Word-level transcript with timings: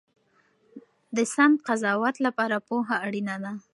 د 1.15 1.17
سم 1.33 1.51
قضاوت 1.67 2.15
لپاره 2.25 2.57
پوهه 2.67 2.95
اړینه 3.07 3.35
ده. 3.43 3.51